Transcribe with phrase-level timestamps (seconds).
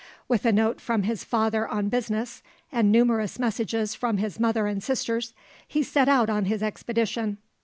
[0.27, 4.81] With a note from his father on business, and numerous messages from his mother and
[4.81, 5.35] sisters,
[5.67, 7.37] he set out on his expedition.